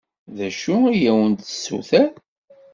[0.37, 2.11] D acu i awen-d-tessuter?